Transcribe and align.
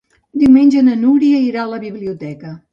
Diumenge 0.43 0.81
na 0.87 0.97
Núria 1.03 1.43
irà 1.51 1.63
a 1.67 1.69
la 1.77 1.81
biblioteca. 1.87 2.59